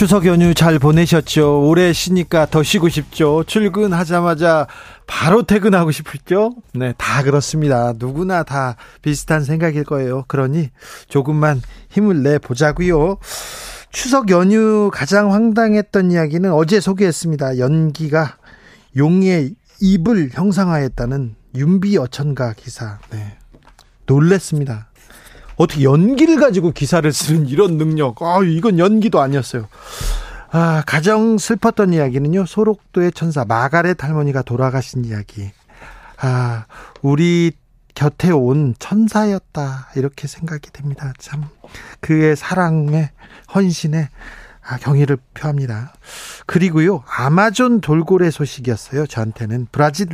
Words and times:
추석 0.00 0.24
연휴 0.24 0.54
잘 0.54 0.78
보내셨죠? 0.78 1.68
올해 1.68 1.92
쉬니까 1.92 2.46
더 2.46 2.62
쉬고 2.62 2.88
싶죠? 2.88 3.44
출근하자마자 3.46 4.66
바로 5.06 5.42
퇴근하고 5.42 5.90
싶죠? 5.90 6.54
네, 6.72 6.94
다 6.96 7.22
그렇습니다. 7.22 7.92
누구나 7.98 8.42
다 8.42 8.76
비슷한 9.02 9.44
생각일 9.44 9.84
거예요. 9.84 10.24
그러니 10.26 10.70
조금만 11.10 11.60
힘을 11.90 12.22
내 12.22 12.38
보자고요. 12.38 13.18
추석 13.92 14.30
연휴 14.30 14.90
가장 14.90 15.34
황당했던 15.34 16.12
이야기는 16.12 16.50
어제 16.50 16.80
소개했습니다. 16.80 17.58
연기가 17.58 18.38
용의 18.96 19.54
입을 19.82 20.30
형상화했다는 20.32 21.34
윤비 21.56 21.98
어천가 21.98 22.54
기사. 22.54 23.00
네. 23.10 23.36
놀랬습니다. 24.06 24.89
어떻게 25.60 25.82
연기를 25.82 26.40
가지고 26.40 26.70
기사를 26.70 27.12
쓰는 27.12 27.46
이런 27.46 27.76
능력. 27.76 28.22
아, 28.22 28.40
이건 28.42 28.78
연기도 28.78 29.20
아니었어요. 29.20 29.68
아, 30.52 30.82
가장 30.86 31.36
슬펐던 31.36 31.92
이야기는요. 31.92 32.46
소록도의 32.46 33.12
천사 33.12 33.44
마가렛 33.44 34.02
할머니가 34.02 34.40
돌아가신 34.40 35.04
이야기. 35.04 35.50
아, 36.18 36.64
우리 37.02 37.52
곁에 37.94 38.30
온 38.30 38.74
천사였다. 38.78 39.90
이렇게 39.96 40.28
생각이 40.28 40.70
됩니다. 40.72 41.12
참 41.18 41.44
그의 42.00 42.36
사랑에 42.36 43.10
헌신에 43.54 44.08
아, 44.66 44.78
경의를 44.78 45.18
표합니다. 45.34 45.92
그리고요. 46.46 47.04
아마존 47.06 47.82
돌고래 47.82 48.30
소식이었어요. 48.30 49.06
저한테는 49.06 49.66
브라질 49.70 50.08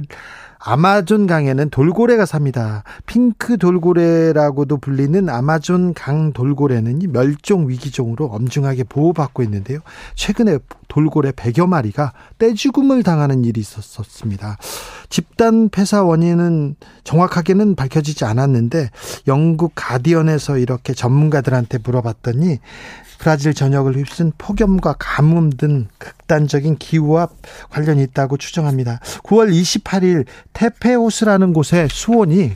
아마존 0.66 1.28
강에는 1.28 1.70
돌고래가 1.70 2.26
삽니다. 2.26 2.82
핑크 3.06 3.56
돌고래라고도 3.56 4.78
불리는 4.78 5.28
아마존 5.28 5.94
강 5.94 6.32
돌고래는 6.32 7.12
멸종 7.12 7.68
위기종으로 7.68 8.26
엄중하게 8.26 8.82
보호받고 8.84 9.44
있는데요. 9.44 9.78
최근에 10.16 10.58
돌고래 10.88 11.30
100여 11.30 11.68
마리가 11.68 12.12
떼죽음을 12.38 13.04
당하는 13.04 13.44
일이 13.44 13.60
있었습니다. 13.60 14.56
집단 15.08 15.68
폐사 15.68 16.02
원인은 16.02 16.74
정확하게는 17.04 17.76
밝혀지지 17.76 18.24
않았는데 18.24 18.90
영국 19.28 19.70
가디언에서 19.76 20.58
이렇게 20.58 20.94
전문가들한테 20.94 21.78
물어봤더니 21.84 22.58
브라질 23.18 23.54
전역을 23.54 23.96
휩쓴 23.96 24.32
폭염과 24.38 24.96
가뭄 24.98 25.50
등 25.50 25.88
극단적인 25.98 26.76
기후와 26.76 27.28
관련이 27.70 28.02
있다고 28.04 28.36
추정합니다. 28.36 29.00
9월 29.24 29.50
28일 29.50 30.26
테페오스라는 30.52 31.52
곳에 31.52 31.88
수온이 31.90 32.52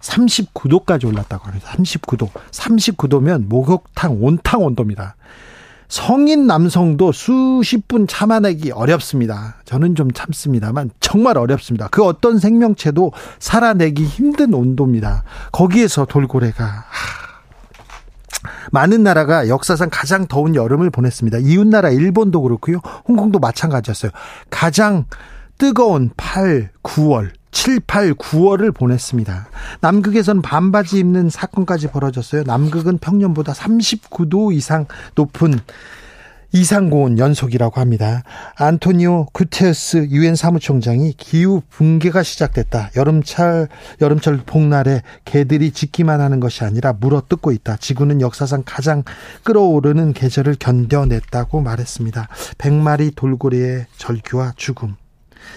39도까지 0.00 1.06
올랐다고 1.06 1.46
합니다. 1.46 1.70
39도. 1.72 2.30
39도면 2.50 3.46
목욕탕 3.48 4.22
온탕 4.22 4.62
온도입니다. 4.62 5.16
성인 5.88 6.46
남성도 6.46 7.12
수십 7.12 7.86
분 7.86 8.06
참아내기 8.06 8.72
어렵습니다. 8.72 9.56
저는 9.64 9.94
좀 9.94 10.10
참습니다만 10.10 10.90
정말 11.00 11.38
어렵습니다. 11.38 11.88
그 11.88 12.04
어떤 12.04 12.38
생명체도 12.38 13.12
살아내기 13.38 14.04
힘든 14.04 14.52
온도입니다. 14.52 15.22
거기에서 15.52 16.04
돌고래가 16.04 16.64
하, 16.64 17.05
많은 18.76 19.02
나라가 19.02 19.48
역사상 19.48 19.88
가장 19.90 20.26
더운 20.26 20.54
여름을 20.54 20.90
보냈습니다. 20.90 21.38
이웃나라 21.38 21.88
일본도 21.88 22.42
그렇고요. 22.42 22.82
홍콩도 23.08 23.38
마찬가지였어요. 23.38 24.12
가장 24.50 25.06
뜨거운 25.56 26.10
8, 26.18 26.68
9월 26.82 27.30
7, 27.52 27.80
8, 27.86 28.12
9월을 28.12 28.74
보냈습니다. 28.74 29.48
남극에서는 29.80 30.42
반바지 30.42 30.98
입는 30.98 31.30
사건까지 31.30 31.86
벌어졌어요. 31.86 32.42
남극은 32.44 32.98
평년보다 32.98 33.54
39도 33.54 34.52
이상 34.52 34.84
높은 35.14 35.58
이상고온 36.52 37.18
연속이라고 37.18 37.80
합니다. 37.80 38.22
안토니오 38.56 39.26
구테스 39.32 40.08
유엔 40.10 40.36
사무총장이 40.36 41.14
기후 41.16 41.62
붕괴가 41.70 42.22
시작됐다. 42.22 42.90
여름철 42.96 43.68
여름철 44.00 44.42
복날에 44.46 45.02
개들이 45.24 45.70
짖기만 45.70 46.20
하는 46.20 46.40
것이 46.40 46.64
아니라 46.64 46.92
물어뜯고 46.92 47.52
있다. 47.52 47.76
지구는 47.76 48.20
역사상 48.20 48.62
가장 48.64 49.02
끓어오르는 49.44 50.12
계절을 50.12 50.56
견뎌냈다고 50.58 51.60
말했습니다. 51.60 52.28
100마리 52.58 53.14
돌고래의 53.14 53.86
절규와 53.96 54.54
죽음. 54.56 54.96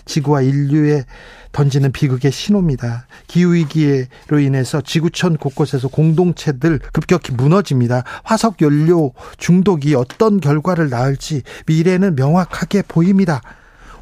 지구와 0.06 0.42
인류에 0.42 1.06
던지는 1.52 1.92
비극의 1.92 2.32
신호입니다. 2.32 3.08
기후위기로 3.28 4.40
인해서 4.40 4.82
지구촌 4.82 5.38
곳곳에서 5.38 5.88
공동체들 5.88 6.80
급격히 6.94 7.32
무너집니다. 7.34 8.04
화석 8.24 8.62
연료 8.62 9.14
중독이 9.38 9.96
어떤 9.96 10.40
결과를 10.40 10.90
낳을지 10.90 11.42
미래는 11.66 12.16
명확하게 12.16 12.84
보입니다. 12.88 13.42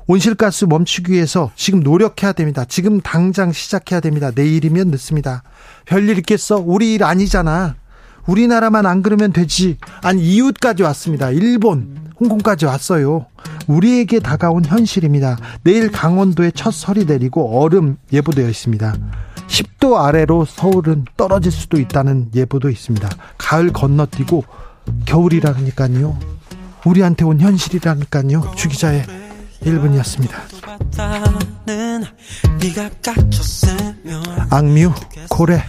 온실가스 0.08 0.66
멈추기 0.66 1.12
위해서 1.12 1.52
지금 1.56 1.82
노력해야 1.82 2.32
됩니다. 2.32 2.64
지금 2.66 3.02
당장 3.02 3.52
시작해야 3.52 4.00
됩니다. 4.00 4.32
내일이면 4.34 4.88
늦습니다. 4.88 5.44
별일 5.86 6.18
있겠어? 6.20 6.58
우리 6.58 6.94
일 6.94 7.04
아니잖아. 7.04 7.76
우리나라만 8.26 8.86
안 8.86 9.02
그러면 9.02 9.34
되지. 9.34 9.78
아니, 10.02 10.22
이웃까지 10.22 10.84
왔습니다. 10.84 11.32
일본, 11.32 12.07
홍콩까지 12.20 12.66
왔어요. 12.66 13.26
우리에게 13.68 14.20
다가온 14.20 14.66
현실입니다. 14.66 15.38
내일 15.64 15.92
강원도에 15.92 16.52
첫 16.52 16.72
설이 16.74 17.06
내리고 17.06 17.62
얼음 17.62 17.98
예보되어 18.12 18.48
있습니다. 18.48 18.96
10도 19.48 19.96
아래로 19.96 20.46
서울은 20.46 21.06
떨어질 21.16 21.52
수도 21.52 21.80
있다는 21.80 22.30
예보도 22.36 22.70
있습니다. 22.70 23.10
가을 23.38 23.72
건너뛰고 23.72 24.44
겨울이라니까요. 25.06 26.18
우리한테 26.86 27.26
온 27.26 27.40
현실이라니까요. 27.40 28.54
주기자의 28.56 29.06
1분이었습니다. 29.62 30.32
악뮤 34.50 34.94
고래 35.30 35.64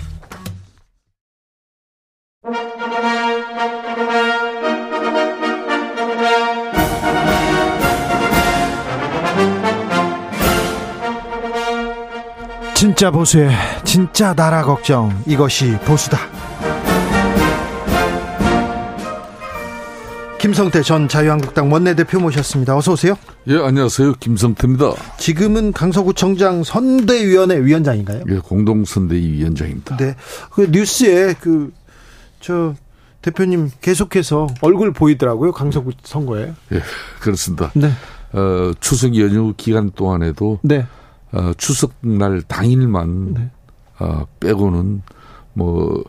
진짜 12.98 13.12
보수의 13.12 13.52
진짜 13.84 14.34
나라 14.34 14.60
걱정 14.64 15.22
이것이 15.24 15.76
보수다. 15.84 16.18
김성태 20.40 20.82
전 20.82 21.06
자유한국당 21.06 21.72
원내대표 21.72 22.18
모셨습니다. 22.18 22.76
어서 22.76 22.94
오세요. 22.94 23.14
예, 23.46 23.56
안녕하세요. 23.56 24.14
김성태입니다. 24.14 24.94
지금은 25.16 25.72
강서구청장 25.74 26.64
선대위원회 26.64 27.64
위원장인가요? 27.64 28.24
예, 28.30 28.38
공동선대위 28.38 29.30
위원장입니다. 29.34 29.96
네. 29.98 30.16
그 30.50 30.62
뉴스에 30.68 31.34
그 31.34 31.70
저 32.40 32.74
대표님 33.22 33.70
계속해서 33.80 34.48
얼굴 34.60 34.92
보이더라고요. 34.92 35.52
강서구 35.52 35.92
선거에. 36.02 36.52
예, 36.72 36.82
그렇습니다. 37.20 37.70
네. 37.74 37.92
어, 38.32 38.72
추석 38.80 39.16
연휴 39.16 39.54
기간 39.56 39.92
동안에도 39.92 40.58
네. 40.62 40.84
어, 41.32 41.52
추석날 41.56 42.42
당일만 42.42 43.34
네. 43.34 43.50
어, 43.98 44.26
빼고는 44.40 45.02
뭐 45.52 46.04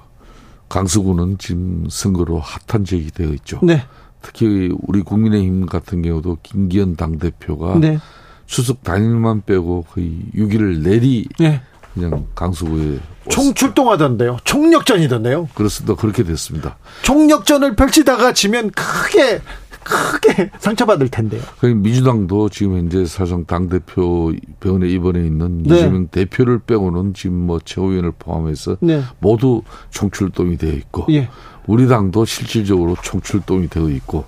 강서구는 0.70 1.38
지금 1.40 1.88
선거로 1.90 2.40
핫한 2.40 2.86
지역이 2.86 3.12
되어 3.12 3.30
있죠. 3.34 3.60
네. 3.64 3.84
특히 4.22 4.72
우리 4.88 5.02
국민의힘 5.02 5.66
같은 5.66 6.02
경우도 6.02 6.38
김기현 6.44 6.96
당 6.96 7.18
대표가 7.18 7.80
네. 7.80 8.00
추석 8.46 8.84
당일만 8.84 9.44
빼고 9.46 9.86
거의 9.92 10.22
6일 10.36 10.84
내리 10.84 11.28
네. 11.40 11.62
그냥 11.94 12.28
강서구에 12.36 13.00
총출동하던데요. 13.30 14.38
총력전이던데요. 14.44 15.50
그렇습니다. 15.54 15.96
그렇게 15.96 16.24
됐습니다. 16.24 16.78
총력전을 17.04 17.76
펼치다가 17.76 18.34
지면 18.34 18.72
크게 18.72 19.42
크게 19.90 20.52
상처받을 20.60 21.10
텐데요. 21.10 21.42
민주당도 21.62 22.50
지금 22.50 22.78
현재 22.78 23.06
사실상 23.06 23.46
당대표 23.46 24.32
병원에 24.60 24.88
입원해 24.88 25.26
있는 25.26 25.64
네. 25.64 25.78
이재명 25.78 26.08
대표를 26.08 26.60
빼고는 26.60 27.14
지금 27.14 27.36
뭐 27.36 27.60
최고위원을 27.64 28.14
포함해서 28.18 28.78
네. 28.82 29.02
모두 29.20 29.64
총출동이 29.90 30.58
되어 30.58 30.74
있고 30.74 31.08
예. 31.10 31.30
우리 31.68 31.88
당도 31.88 32.26
실질적으로 32.26 32.96
총출동이 33.02 33.68
되어 33.70 33.90
있고 33.90 34.26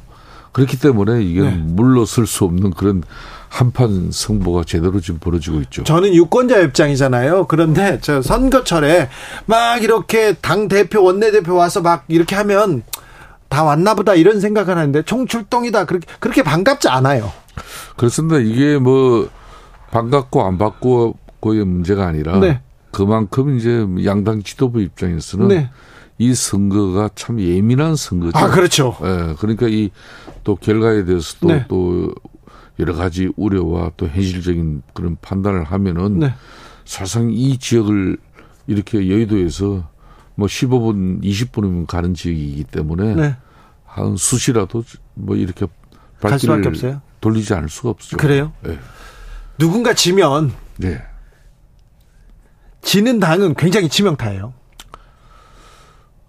그렇기 0.52 0.80
때문에 0.80 1.24
이게 1.24 1.42
네. 1.42 1.52
물러설 1.52 2.28
수 2.28 2.44
없는 2.46 2.72
그런 2.72 3.04
한판 3.52 4.12
승부가 4.12 4.64
제대로 4.64 5.02
지금 5.02 5.20
벌어지고 5.20 5.60
있죠. 5.62 5.84
저는 5.84 6.14
유권자 6.14 6.60
입장이잖아요. 6.60 7.48
그런데 7.48 8.00
저 8.02 8.22
선거철에 8.22 9.10
막 9.46 9.84
이렇게 9.84 10.34
당 10.40 10.70
대표 10.70 11.04
원내 11.04 11.32
대표 11.32 11.56
와서 11.56 11.82
막 11.82 12.06
이렇게 12.08 12.36
하면 12.36 12.84
다 13.52 13.64
왔나 13.64 13.94
보다 13.94 14.16
이런 14.16 14.40
생각을 14.40 14.78
하는데 14.78 15.02
총출동이다 15.04 15.86
그렇게 15.86 16.08
그렇게 16.20 16.42
반갑지 16.42 16.88
않아요. 16.88 17.32
그렇습니다. 17.98 18.40
이게 18.40 18.78
뭐 18.78 19.30
반갑고 19.92 20.44
안 20.44 20.58
받고의 20.58 21.66
문제가 21.66 22.08
아니라 22.08 22.40
네. 22.40 22.62
그만큼 22.92 23.58
이제 23.58 23.86
양당 24.06 24.42
지도부 24.42 24.82
입장에서는 24.82 25.48
네. 25.50 25.70
이 26.18 26.34
선거가 26.34 27.10
참 27.14 27.40
예민한 27.42 27.96
선거죠. 27.96 28.38
아, 28.38 28.48
그렇죠. 28.50 28.96
예. 29.04 29.36
그러니까 29.38 29.68
이 29.68 29.90
또 30.44 30.56
결과에 30.56 31.06
대해서도 31.06 31.48
네. 31.48 31.66
또 31.68 32.14
여러 32.80 32.94
가지 32.96 33.32
우려와 33.36 33.92
또 33.98 34.08
현실적인 34.08 34.82
그런 34.94 35.18
판단을 35.22 35.64
하면은 35.66 36.20
네. 36.20 36.34
사실상 36.86 37.30
이 37.32 37.58
지역을 37.58 38.18
이렇게 38.68 39.10
여의도에서 39.10 39.88
뭐 40.36 40.48
15분, 40.48 41.24
20분이면 41.24 41.88
가는 41.88 42.14
지역이기 42.14 42.66
때문에 42.66 43.16
네. 43.16 43.36
한 43.86 44.16
수시라도 44.16 44.84
뭐 45.14 45.36
이렇게 45.36 45.68
발길을 46.22 46.62
돌리지 47.20 47.54
않을 47.54 47.70
수가 47.70 47.90
없죠. 47.90 48.18
그래요? 48.18 48.54
네. 48.64 48.78
누군가 49.58 49.94
지면 49.94 50.54
네. 50.78 51.02
지는 52.82 53.20
당은 53.20 53.56
굉장히 53.56 53.90
치명타예요. 53.90 54.54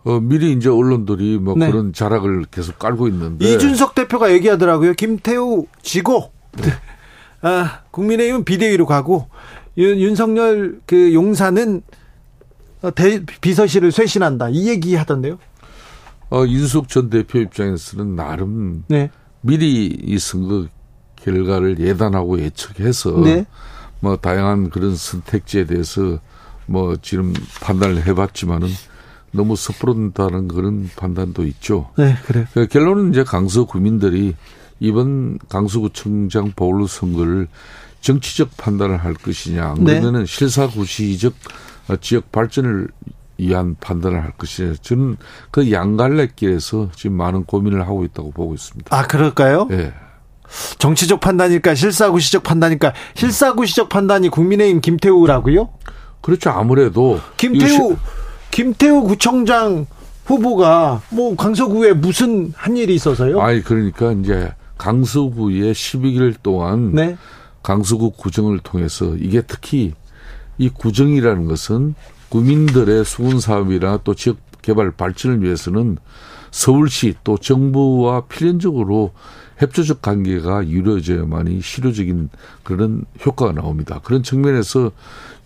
어, 0.05 0.20
미리 0.20 0.52
이제 0.52 0.69
언론들이 0.69 1.38
뭐 1.38 1.55
네. 1.56 1.70
그런 1.70 1.93
자락을 1.93 2.46
계속 2.50 2.78
깔고 2.78 3.08
있는데 3.08 3.46
이준석 3.46 3.94
대표가 3.94 4.32
얘기하더라고요. 4.32 4.94
김태우 4.94 5.66
지고 5.82 6.32
네. 6.52 6.70
아, 7.43 7.81
국민의힘은 7.90 8.44
비대위로 8.44 8.87
가고 8.87 9.28
윤, 9.78 9.98
윤석열 9.98 10.81
그 10.87 11.14
용사는 11.14 11.76
어, 11.78 11.93
대, 12.90 13.25
비서실을 13.40 13.93
쇄신한다. 13.93 14.49
이 14.50 14.69
얘기 14.69 14.94
하던데요. 14.94 15.38
어, 16.31 16.44
윤석 16.46 16.88
전 16.88 17.11
대표 17.11 17.38
입장에서는 17.38 18.17
나름 18.17 18.84
네. 18.88 19.11
미리 19.43 19.87
이 19.87 20.19
선거 20.19 20.67
결과를 21.17 21.79
예단하고 21.79 22.40
예측해서 22.40 23.20
네. 23.20 23.46
뭐 24.00 24.17
다양한 24.17 24.70
그런 24.70 24.96
선택지에 24.96 25.67
대해서 25.67 26.19
뭐 26.67 26.96
지금 27.00 27.32
판단을 27.61 28.06
해봤지만은 28.06 28.69
너무 29.31 29.56
섣부른다는 29.56 30.49
그런 30.49 30.90
판단도 30.96 31.44
있죠. 31.46 31.90
네, 31.96 32.17
그래. 32.25 32.46
그 32.52 32.67
결론은 32.67 33.11
이제 33.11 33.25
강서 33.25 33.64
구민들이 33.64 34.34
이번 34.81 35.38
강서구청장 35.49 36.52
보궐 36.56 36.88
선거를 36.88 37.49
정치적 38.00 38.56
판단을 38.56 38.96
할 38.96 39.14
것이냐, 39.14 39.75
네. 39.79 39.84
그러면은 39.84 40.20
네. 40.20 40.26
실사구시적 40.26 41.34
지역 42.00 42.32
발전을 42.32 42.88
위한 43.38 43.76
판단을 43.81 44.23
할 44.23 44.32
것이냐. 44.32 44.75
저는 44.81 45.17
그 45.50 45.73
양갈래길에서 45.73 46.90
지금 46.94 47.17
많은 47.17 47.44
고민을 47.44 47.82
하고 47.82 48.05
있다고 48.05 48.31
보고 48.31 48.55
있습니다. 48.55 48.96
아, 48.96 49.06
그럴까요? 49.06 49.69
예. 49.70 49.76
네. 49.76 49.94
정치적 50.79 51.20
판단일까, 51.20 51.75
실사구시적 51.75 52.43
판단일까? 52.43 52.93
실사구시적 53.14 53.88
판단이 53.88 54.29
국민의힘 54.29 54.81
김태우라고요? 54.81 55.70
그렇죠. 56.20 56.50
아무래도 56.50 57.20
김태우 57.37 57.96
김태우 58.50 59.02
구청장 59.02 59.87
후보가 60.26 61.02
뭐 61.11 61.34
강서구에 61.34 61.94
무슨 61.94 62.52
한 62.55 62.76
일이 62.76 62.94
있어서요? 62.94 63.40
아니 63.40 63.62
그러니까 63.62 64.12
이제 64.12 64.55
강서구에 64.79 65.73
12일 65.73 66.34
동안 66.43 66.93
네. 66.93 67.17
강서구 67.62 68.12
구정을 68.12 68.61
통해서 68.61 69.17
이게 69.17 69.43
특히 69.43 69.94
이 70.58 70.69
구정이라는 70.69 71.46
것은 71.46 71.94
구민들의 72.28 73.04
수군 73.04 73.40
사업이나 73.40 74.00
또 74.04 74.14
지역 74.14 74.38
개발 74.62 74.93
발전을 74.93 75.43
위해서는 75.43 75.99
서울시 76.50 77.14
또 77.25 77.37
정부와 77.37 78.26
필연적으로 78.26 79.12
협조적 79.58 80.02
관계가 80.02 80.62
이루어져야만이 80.62 81.60
실효적인 81.60 82.28
그런 82.62 83.04
효과가 83.25 83.52
나옵니다. 83.52 84.00
그런 84.02 84.22
측면에서 84.22 84.93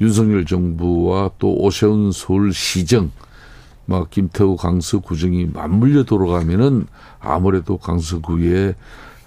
윤석열 0.01 0.45
정부와 0.45 1.31
또 1.39 1.55
오세훈 1.55 2.13
서울시정, 2.13 3.11
막 3.87 4.11
김태우 4.11 4.57
강서 4.57 5.01
구정이 5.01 5.47
맞물려 5.53 6.05
돌아가면은 6.05 6.87
아무래도 7.21 7.79
강서구의 7.79 8.75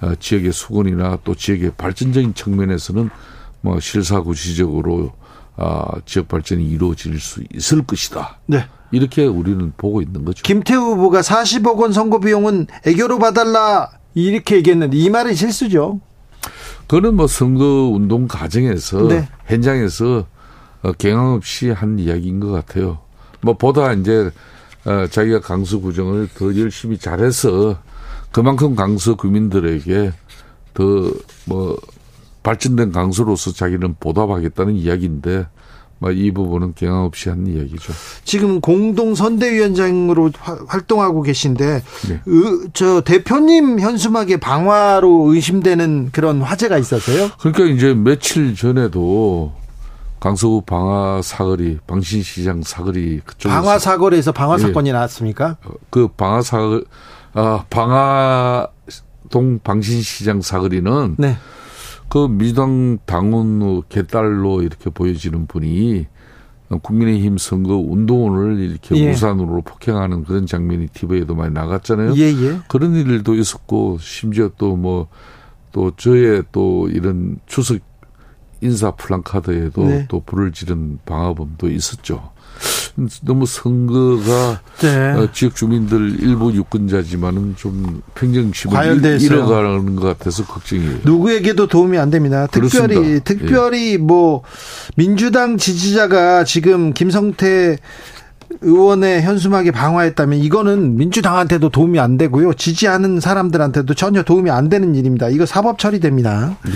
어, 0.02 0.16
지역의 0.16 0.54
수건이나 0.54 1.20
또 1.24 1.36
지역의 1.36 1.74
발전적인 1.78 2.34
측면에서는 2.34 3.10
뭐 3.62 3.80
실사구시적으로 3.80 5.12
아, 5.14 5.19
지역 6.06 6.28
발전이 6.28 6.64
이루어질 6.64 7.20
수 7.20 7.44
있을 7.54 7.84
것이다. 7.84 8.40
네. 8.46 8.68
이렇게 8.92 9.26
우리는 9.26 9.74
보고 9.78 10.02
있는 10.02 10.26
거죠. 10.26 10.42
김태우 10.44 10.94
후보가 10.94 11.22
40억 11.22 11.78
원 11.78 11.94
선거 11.94 12.20
비용은 12.20 12.68
애교로 12.86 13.20
봐달라 13.20 13.90
이렇게 14.14 14.56
얘기했는데 14.58 14.98
이 14.98 15.10
말은 15.10 15.36
실수죠. 15.36 16.02
그거는 16.88 17.16
뭐 17.16 17.28
선거 17.28 17.64
운동 17.66 18.28
과정에서 18.28 19.08
네. 19.08 19.28
현장에서 19.46 20.26
어, 20.82 20.92
경황 20.94 21.34
없이 21.34 21.70
한 21.70 22.00
이야기인 22.00 22.40
것 22.40 22.52
같아요. 22.52 23.00
뭐 23.42 23.56
보다 23.56 23.94
이제 23.94 24.32
어, 24.86 25.08
자기가 25.08 25.42
강서 25.42 25.80
구정을 25.80 26.30
더 26.36 26.58
열심히 26.58 26.98
잘해서 26.98 27.78
그만큼 28.32 28.76
강서 28.76 29.16
구민들에게 29.16 30.12
더 30.74 31.12
뭐 31.46 31.78
발전된 32.44 32.92
강서로서 32.92 33.52
자기는 33.52 33.96
보답하겠다는 34.00 34.76
이야기인데 34.76 35.48
이 36.14 36.32
부분은 36.32 36.74
경황 36.76 37.04
없이 37.04 37.28
한 37.28 37.46
이야기죠. 37.46 37.92
지금 38.24 38.62
공동 38.62 39.16
선대위원장으로 39.16 40.32
활동하고 40.68 41.22
계신데 41.24 41.84
네. 42.08 42.22
으, 42.26 42.70
저 42.74 43.02
대표님 43.02 43.82
현수막의 43.82 44.38
방화로 44.38 45.34
의심되는 45.34 46.10
그런 46.14 46.42
화제가 46.42 46.78
있었어요? 46.78 47.30
그러니까 47.40 47.66
이제 47.66 47.94
며칠 47.94 48.56
전에도 48.56 49.54
강서구 50.22 50.62
방화 50.62 51.22
사거리, 51.22 51.80
방신시장 51.86 52.62
사거리 52.64 53.22
그쪽 53.26 53.50
방화 53.50 53.80
사거리에서 53.80 54.32
방화 54.32 54.56
예. 54.56 54.60
사건이 54.60 54.92
나왔습니까? 54.94 55.58
어, 55.66 55.72
그 55.90 56.08
방화 56.08 56.42
사거 56.42 56.82
아 57.34 57.66
방화 57.70 58.68
동 59.30 59.60
방신시장 59.60 60.42
사거리는 60.42 61.16
네. 61.18 61.38
그 62.10 62.28
민주당 62.28 62.98
당원 63.06 63.84
개딸로 63.88 64.64
이렇게 64.64 64.90
보여지는 64.90 65.48
분이 65.48 66.08
국민의힘 66.82 67.38
선거 67.38 67.76
운동원을 67.78 68.60
이렇게 68.60 68.96
예. 68.96 69.12
우산으로 69.12 69.62
폭행하는 69.62 70.24
그런 70.24 70.46
장면이 70.46 70.88
TV에도 70.88 71.36
많이 71.36 71.54
나갔잖아요. 71.54 72.16
예, 72.16 72.32
예. 72.32 72.60
그런 72.68 72.96
일도 72.96 73.36
있었고 73.36 73.98
심지어 74.00 74.52
또 74.58 74.76
뭐또 74.76 75.10
뭐, 75.74 75.92
저의 75.98 76.44
또 76.52 76.90
이런 76.90 77.40
추석 77.48 77.80
인사 78.62 78.92
플랜카드에도 78.92 79.84
네. 79.86 80.06
또 80.10 80.22
불을 80.22 80.52
지른 80.52 81.00
방화범도 81.06 81.70
있었죠. 81.70 82.32
너무 83.22 83.46
선거가 83.46 84.62
네. 84.82 85.12
어, 85.12 85.30
지역 85.32 85.56
주민들 85.56 86.18
일부 86.20 86.52
유권자지만은 86.52 87.56
좀 87.58 88.02
평정심을 88.16 89.22
잃어가는 89.22 89.96
것 89.96 90.08
같아서 90.08 90.46
걱정이에요. 90.46 91.00
누구에게도 91.04 91.68
도움이 91.68 91.98
안 91.98 92.10
됩니다. 92.10 92.48
특별히 92.48 92.96
그렇습니다. 92.96 93.24
특별히 93.24 93.94
예. 93.94 93.98
뭐 93.98 94.44
민주당 94.96 95.58
지지자가 95.58 96.44
지금 96.44 96.94
김성태 96.94 97.78
의원의 98.62 99.22
현수막이 99.22 99.72
방화했다면 99.72 100.40
이거는 100.40 100.98
민주당한테도 100.98 101.70
도움이 101.70 102.00
안 102.00 102.18
되고요. 102.18 102.54
지지하는 102.54 103.20
사람들한테도 103.20 103.94
전혀 103.94 104.24
도움이 104.24 104.50
안 104.50 104.70
되는 104.70 104.96
일입니다. 104.96 105.30
이거 105.30 105.46
사법 105.46 105.78
처리됩니다. 105.78 106.58
예. 106.68 106.72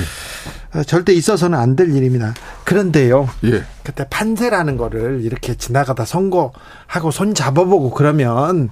어, 0.75 0.83
절대 0.83 1.13
있어서는 1.13 1.57
안 1.57 1.75
될 1.75 1.95
일입니다. 1.95 2.33
그런데요. 2.63 3.29
예. 3.45 3.63
그때 3.83 4.05
판세라는 4.09 4.77
거를 4.77 5.21
이렇게 5.23 5.55
지나가다 5.55 6.05
선거하고 6.05 7.11
손 7.11 7.33
잡아보고 7.33 7.91
그러면 7.91 8.69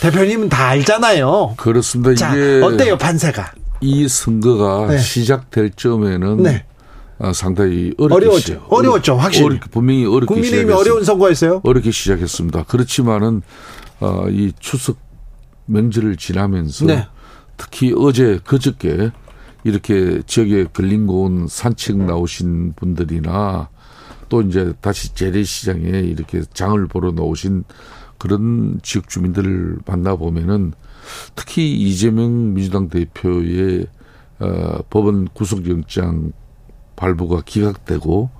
대표님은 0.00 0.48
다 0.48 0.68
알잖아요. 0.68 1.54
그렇습니다. 1.56 2.14
자, 2.14 2.34
이게 2.34 2.60
어때요 2.62 2.96
판세가? 2.98 3.52
이 3.80 4.08
선거가 4.08 4.86
네. 4.88 4.98
시작될 4.98 5.70
점에는 5.76 6.42
네. 6.42 6.64
어, 7.18 7.32
상당히 7.32 7.92
어렵죠. 7.98 8.64
어려웠죠. 8.68 9.16
확실히. 9.16 9.46
어렵, 9.46 9.70
분명히 9.70 10.04
어렵게 10.06 10.26
국민의힘이 10.26 10.72
어려운 10.72 11.04
선거였어요. 11.04 11.60
어렵게 11.64 11.90
시작했습니다. 11.90 12.64
그렇지만은 12.68 13.42
어, 14.00 14.26
이 14.30 14.52
추석 14.60 14.96
명절을 15.66 16.16
지나면서 16.16 16.86
네. 16.86 17.06
특히 17.56 17.92
어제 17.96 18.38
그저께 18.44 19.10
이렇게 19.64 20.22
지역에 20.26 20.66
걸린 20.72 21.06
곳 21.06 21.48
산책 21.50 21.96
나오신 21.98 22.74
분들이나 22.74 23.68
또 24.28 24.42
이제 24.42 24.72
다시 24.80 25.14
재래시장에 25.14 25.88
이렇게 26.00 26.42
장을 26.52 26.86
보러 26.86 27.12
나오신 27.12 27.64
그런 28.18 28.80
지역 28.82 29.08
주민들을 29.08 29.78
만나보면은 29.86 30.72
특히 31.34 31.72
이재명 31.74 32.54
민주당 32.54 32.88
대표의 32.88 33.86
어, 34.40 34.78
법원 34.90 35.26
구속영장 35.28 36.32
발부가 36.96 37.42
기각되고 37.44 38.30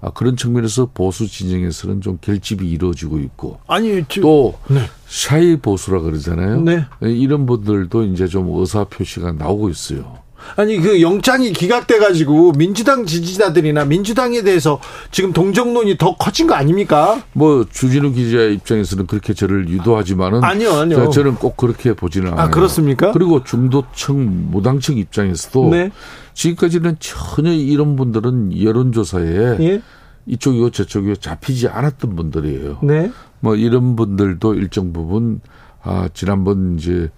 아, 0.00 0.10
그런 0.10 0.36
측면에서 0.36 0.90
보수 0.92 1.26
진영에서는 1.26 2.00
좀 2.02 2.18
결집이 2.20 2.68
이루어지고 2.68 3.18
있고 3.20 3.60
아니 3.66 4.04
저, 4.08 4.20
또 4.20 4.58
네. 4.68 4.80
샤이 5.06 5.56
보수라 5.56 6.00
그러잖아요. 6.00 6.60
네. 6.62 6.86
이런 7.00 7.46
분들도 7.46 8.04
이제 8.04 8.26
좀 8.26 8.48
의사 8.58 8.84
표시가 8.84 9.32
나오고 9.32 9.70
있어요. 9.70 10.25
아니 10.54 10.78
그 10.78 11.00
영장이 11.02 11.52
기각돼 11.52 11.98
가지고 11.98 12.52
민주당 12.52 13.04
지지자들이나 13.04 13.84
민주당에 13.84 14.42
대해서 14.42 14.80
지금 15.10 15.32
동정론이 15.32 15.98
더 15.98 16.16
커진 16.16 16.46
거 16.46 16.54
아닙니까? 16.54 17.22
뭐 17.32 17.66
주진우 17.70 18.12
기자 18.12 18.42
입장에서는 18.42 19.06
그렇게 19.06 19.34
저를 19.34 19.68
유도하지만은 19.68 20.44
아니요, 20.44 20.72
아니요. 20.72 21.10
저는 21.10 21.36
꼭 21.36 21.56
그렇게 21.56 21.94
보지는 21.94 22.30
아, 22.30 22.32
않아요. 22.32 22.46
아, 22.46 22.50
그렇습니까? 22.50 23.12
그리고 23.12 23.42
중도층 23.44 24.50
무당층 24.50 24.96
입장에서도 24.96 25.70
네. 25.70 25.90
지금까지는 26.34 26.96
전혀 27.00 27.52
이런 27.52 27.96
분들은 27.96 28.62
여론조사에 28.62 29.56
예? 29.60 29.82
이쪽이고 30.26 30.70
저쪽이고 30.70 31.16
잡히지 31.16 31.68
않았던 31.68 32.16
분들이에요. 32.16 32.78
네. 32.82 33.10
뭐 33.40 33.54
이런 33.56 33.96
분들도 33.96 34.54
일정 34.54 34.92
부분 34.92 35.40
아 35.82 36.08
지난번 36.12 36.76
이제 36.78 37.10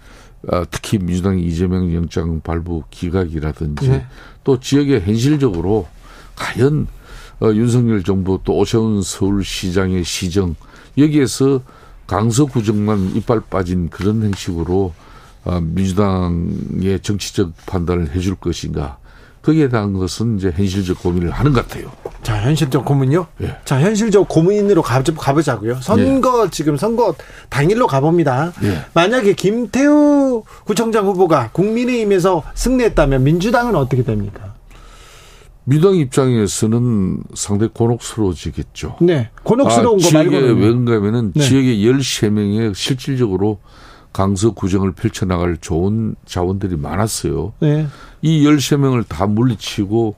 아, 0.46 0.64
특히 0.70 0.98
민주당 0.98 1.38
이재명 1.38 1.92
영장 1.92 2.40
발부 2.40 2.84
기각이라든지 2.90 3.88
네. 3.88 4.06
또 4.44 4.60
지역에 4.60 5.00
현실적으로 5.00 5.88
과연 6.36 6.86
어, 7.40 7.52
윤석열 7.52 8.02
정부 8.02 8.40
또 8.44 8.56
오세훈 8.56 9.02
서울시장의 9.02 10.04
시정 10.04 10.54
여기에서 10.96 11.60
강서구정만 12.06 13.16
이빨 13.16 13.40
빠진 13.40 13.88
그런 13.90 14.22
행식으로 14.22 14.94
어, 15.44 15.60
민주당의 15.60 17.00
정치적 17.02 17.52
판단을 17.66 18.14
해줄 18.14 18.34
것인가 18.36 18.98
거기에 19.42 19.68
대한 19.68 19.92
것은 19.92 20.38
이제 20.38 20.52
현실적 20.54 21.00
고민을 21.02 21.30
하는 21.30 21.52
것 21.52 21.66
같아요. 21.66 21.90
자, 22.22 22.42
현실적 22.42 22.84
고민요? 22.84 23.26
예. 23.42 23.56
자, 23.64 23.80
현실적 23.80 24.28
고민으로 24.28 24.82
가, 24.82 25.02
가보자고요. 25.02 25.76
선거 25.80 26.44
예. 26.44 26.50
지금 26.50 26.76
선거 26.76 27.14
당일로 27.48 27.86
가봅니다. 27.86 28.52
예. 28.64 28.84
만약에 28.92 29.32
김태우 29.34 30.42
구청장 30.64 31.06
후보가 31.06 31.50
국민의힘에서 31.52 32.42
승리했다면 32.54 33.22
민주당은 33.22 33.74
어떻게 33.76 34.02
됩니까? 34.02 34.54
민주당 35.64 35.96
입장에서는 35.96 37.22
상당히 37.34 37.70
곤혹스러워지겠죠. 37.74 38.96
네. 39.02 39.28
곤혹스러운 39.42 40.00
아, 40.00 40.02
거 40.02 40.12
말고는. 40.14 40.42
왜 40.42 40.54
그런가면은 40.54 41.32
네. 41.34 41.42
지역에 41.42 41.76
13명의 41.76 42.74
실질적으로 42.74 43.58
강서 44.12 44.52
구정을 44.52 44.92
펼쳐나갈 44.92 45.56
좋은 45.58 46.14
자원들이 46.24 46.76
많았어요. 46.76 47.52
네. 47.60 47.86
이 48.22 48.44
13명을 48.44 49.06
다 49.08 49.26
물리치고, 49.26 50.14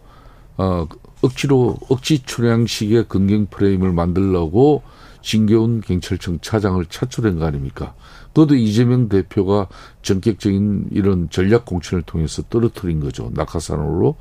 어, 0.57 0.87
억지로, 1.23 1.77
억지 1.89 2.23
출향식의 2.23 3.09
근경 3.09 3.47
프레임을 3.47 3.93
만들려고 3.93 4.83
진계훈 5.23 5.83
경찰청 5.83 6.39
차장을 6.41 6.83
차출한 6.87 7.39
거 7.39 7.45
아닙니까? 7.47 7.95
그것도 8.29 8.55
이재명 8.55 9.09
대표가 9.09 9.67
전격적인 10.03 10.89
이런 10.93 11.29
전략 11.31 11.67
공천을 11.67 12.03
통해서 12.03 12.43
떨어뜨린 12.49 13.01
거죠. 13.01 13.31
낙하산으로. 13.35 14.17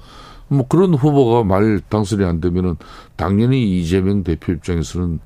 뭐 0.50 0.68
그런 0.68 0.96
후보가 0.96 1.44
말 1.44 1.80
당선이 1.90 2.26
안 2.26 2.42
되면은 2.42 2.76
당연히 3.16 3.80
이재명 3.80 4.24
대표 4.24 4.52
입장에서는 4.52 5.20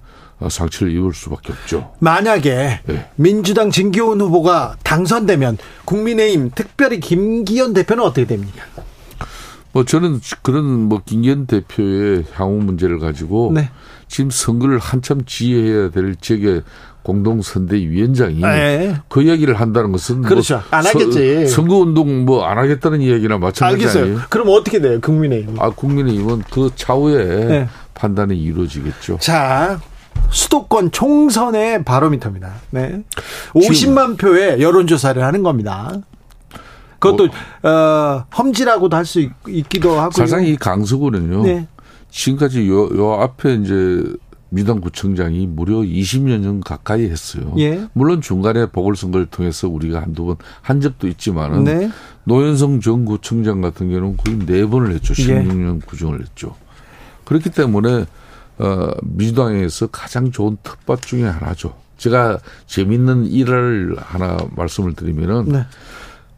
상처를 0.50 0.93
입을 0.95 1.13
수밖에 1.13 1.53
없죠. 1.53 1.91
만약에 2.00 2.81
네. 2.85 3.09
민주당 3.15 3.71
진기훈 3.71 4.21
후보가 4.21 4.77
당선되면 4.83 5.57
국민의힘 5.85 6.51
특별히 6.55 7.00
김기현 7.00 7.73
대표는 7.73 8.03
어떻게 8.03 8.25
됩니까? 8.25 8.63
뭐 9.71 9.83
저는 9.85 10.21
그런 10.43 10.65
뭐 10.65 11.01
김기현 11.03 11.47
대표의 11.47 12.25
향후 12.33 12.57
문제를 12.62 13.00
가지고 13.00 13.51
네. 13.55 13.69
지금 14.07 14.29
선거를 14.29 14.77
한참 14.77 15.23
지휘해야 15.25 15.89
될 15.89 16.15
지역의 16.15 16.62
공동선대위원장이 17.01 18.39
네. 18.41 18.95
그 19.09 19.23
이야기를 19.23 19.55
한다는 19.59 19.91
것은 19.91 20.21
뭐 20.21 20.29
그렇죠. 20.29 20.55
뭐 20.55 20.63
안 20.71 20.85
하겠지. 20.85 21.47
선거 21.47 21.77
운동 21.77 22.23
뭐 22.25 22.45
안 22.45 22.57
하겠다는 22.57 23.01
이야기나 23.01 23.38
마찬가지 23.39 23.81
알겠어요. 23.83 24.03
아니에요? 24.03 24.19
그럼 24.29 24.47
어떻게 24.50 24.79
돼요, 24.79 25.00
국민의힘? 25.01 25.59
아, 25.59 25.69
국민의힘은 25.71 26.43
그 26.51 26.69
차후에 26.75 27.25
네. 27.45 27.67
판단이 27.93 28.38
이루어지겠죠. 28.38 29.17
자, 29.19 29.79
수도권 30.33 30.91
총선의 30.91 31.83
바로미터입니다. 31.85 32.53
네. 32.71 33.03
50만 33.53 34.17
표의 34.17 34.61
여론조사를 34.61 35.23
하는 35.23 35.43
겁니다. 35.43 35.93
그것도 36.99 37.27
뭐, 37.61 37.71
어, 37.71 38.25
험지라고도 38.37 38.95
할 38.95 39.05
수 39.05 39.27
있기도 39.47 39.99
하고 39.99 40.11
사실상 40.11 40.45
이 40.45 40.55
강서구는요. 40.55 41.43
네. 41.43 41.67
지금까지 42.09 42.67
요, 42.69 42.89
요 42.95 43.13
앞에 43.21 43.55
이제 43.55 44.03
민당 44.49 44.79
구청장이 44.81 45.47
무려 45.47 45.77
20년 45.79 46.43
전 46.43 46.61
가까이 46.61 47.09
했어요. 47.09 47.53
예. 47.57 47.85
물론 47.93 48.21
중간에 48.21 48.67
보궐선거를 48.67 49.25
통해서 49.25 49.67
우리가 49.67 50.01
한두 50.01 50.25
번 50.25 50.37
한 50.61 50.79
적도 50.79 51.07
있지만은 51.07 51.63
네. 51.63 51.89
노현성 52.25 52.79
전 52.79 53.03
구청장 53.03 53.61
같은 53.61 53.89
경우는 53.89 54.15
거의 54.17 54.37
네 54.45 54.65
번을 54.65 54.93
했죠. 54.93 55.13
16년 55.15 55.77
예. 55.77 55.85
구정을 55.85 56.21
했죠. 56.21 56.55
그렇기 57.25 57.49
때문에 57.49 58.05
어, 58.60 58.91
민주당에서 59.03 59.88
가장 59.88 60.31
좋은 60.31 60.57
텃밭 60.63 61.01
중에 61.01 61.24
하나죠. 61.24 61.75
제가 61.98 62.39
재밌는 62.67 63.27
일을 63.27 63.95
하나 63.98 64.38
말씀을 64.55 64.93
드리면은 64.93 65.45
네. 65.45 65.65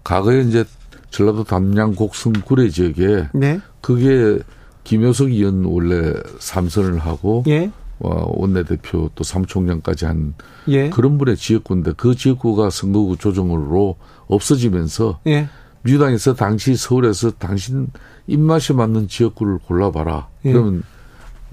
과거에 0.03 0.41
이제 0.41 0.63
전라도 1.09 1.43
담양 1.43 1.95
곡성 1.95 2.33
구례 2.45 2.69
지역에 2.69 3.27
네. 3.33 3.59
그게 3.81 4.39
김효석 4.83 5.29
의원 5.31 5.65
원래 5.65 6.13
삼선을 6.39 6.99
하고 6.99 7.43
예. 7.47 7.71
어, 7.99 8.33
원내대표 8.35 9.09
또 9.15 9.23
사무총장까지 9.23 10.05
한 10.05 10.33
예. 10.67 10.89
그런 10.89 11.17
분의 11.17 11.37
지역구인데 11.37 11.93
그 11.97 12.15
지역구가 12.15 12.69
선거구 12.69 13.17
조정으로 13.17 13.95
없어지면서 14.27 15.21
예. 15.27 15.47
민주당에서 15.81 16.33
당시 16.33 16.75
서울에서 16.75 17.31
당신 17.31 17.87
입맛에 18.27 18.73
맞는 18.73 19.07
지역구를 19.07 19.59
골라봐라. 19.59 20.27
예. 20.45 20.51
그러면 20.51 20.83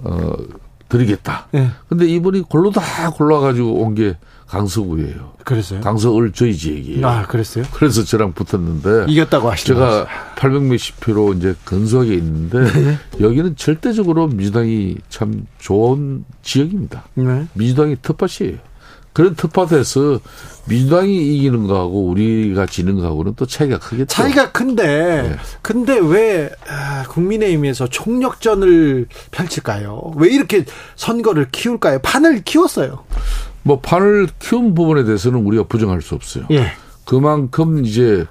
어, 0.02 0.32
드리겠다. 0.88 1.48
예. 1.54 1.70
근데 1.88 2.06
이분이 2.06 2.42
골로 2.42 2.70
다 2.70 3.10
골라가지고 3.10 3.82
온 3.82 3.94
게 3.94 4.16
강서구예요. 4.46 5.32
그랬어요? 5.44 5.80
강서을 5.80 6.32
저희 6.32 6.54
지역이에요. 6.54 7.06
아, 7.08 7.26
그랬어요? 7.26 7.64
그래서 7.72 8.04
저랑 8.04 8.34
붙었는데. 8.34 9.06
이겼다고 9.10 9.50
하시죠. 9.50 9.72
제가 9.74 10.06
800 10.36 10.62
몇십 10.64 11.00
표로 11.00 11.32
이제 11.32 11.54
근소하게 11.64 12.14
있는데 12.16 12.60
네. 12.60 12.98
여기는 13.20 13.56
절대적으로 13.56 14.26
민주당이 14.26 14.96
참 15.08 15.46
좋은 15.58 16.26
지역입니다. 16.42 17.04
네. 17.14 17.46
민주당이 17.54 17.96
텃밭이에요. 18.02 18.58
그런 19.12 19.34
텃밭에서 19.34 20.20
민주당이 20.66 21.36
이기는 21.36 21.66
거하고 21.66 22.06
우리가 22.06 22.66
지는 22.66 22.96
거하고는 22.96 23.34
또 23.36 23.46
차이가 23.46 23.78
크겠죠. 23.78 24.06
차이가 24.06 24.52
큰데, 24.52 24.84
네. 25.22 25.36
근데 25.60 25.98
왜 25.98 26.50
아, 26.68 27.04
국민의힘에서 27.08 27.88
총력전을 27.88 29.06
펼칠까요? 29.32 30.12
왜 30.16 30.30
이렇게 30.30 30.64
선거를 30.96 31.48
키울까요? 31.50 31.98
판을 32.00 32.42
키웠어요. 32.44 33.04
뭐 33.64 33.80
판을 33.80 34.28
키운 34.38 34.74
부분에 34.74 35.04
대해서는 35.04 35.40
우리가 35.44 35.64
부정할 35.64 36.00
수 36.00 36.14
없어요. 36.14 36.46
예. 36.50 36.72
그만큼 37.04 37.84
이제 37.84 38.24